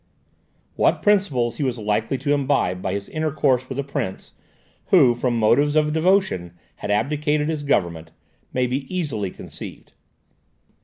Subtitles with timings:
[0.77, 4.31] What principles he was likely to imbibe by his intercourse with a prince,
[4.87, 8.09] who from motives of devotion had abdicated his government,
[8.51, 9.93] may be easily conceived.